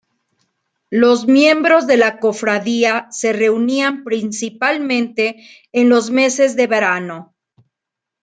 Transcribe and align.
Los 0.89 1.27
miembros 1.27 1.85
de 1.85 1.95
la 1.95 2.17
cofradía 2.19 3.05
se 3.11 3.33
reunían 3.33 4.03
principalmente 4.03 5.47
en 5.73 5.89
los 5.89 6.09
meses 6.09 6.55
de 6.55 6.65
verano. 6.65 7.35